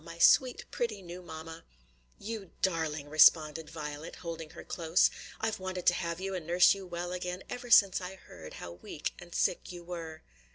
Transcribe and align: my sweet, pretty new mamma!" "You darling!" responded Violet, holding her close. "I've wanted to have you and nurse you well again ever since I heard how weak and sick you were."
my 0.03 0.17
sweet, 0.17 0.65
pretty 0.71 0.99
new 0.99 1.21
mamma!" 1.21 1.63
"You 2.17 2.49
darling!" 2.63 3.07
responded 3.07 3.69
Violet, 3.69 4.15
holding 4.15 4.49
her 4.49 4.63
close. 4.63 5.11
"I've 5.39 5.59
wanted 5.59 5.85
to 5.85 5.93
have 5.93 6.19
you 6.19 6.33
and 6.33 6.47
nurse 6.47 6.73
you 6.73 6.87
well 6.87 7.11
again 7.11 7.43
ever 7.51 7.69
since 7.69 8.01
I 8.01 8.15
heard 8.15 8.53
how 8.55 8.71
weak 8.71 9.13
and 9.19 9.35
sick 9.35 9.71
you 9.71 9.83
were." 9.83 10.23